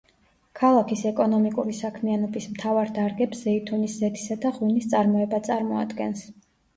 ქალაქის 0.59 1.01
ეკონომიკური 1.09 1.75
საქმიანობის 1.79 2.47
მთავარ 2.53 2.91
დარგებს 2.95 3.41
ზეითუნის 3.49 3.99
ზეთისა 4.05 4.39
და 4.47 4.53
ღვინის 4.57 4.89
წარმოება 4.95 5.41
წარმოადგენს. 5.49 6.25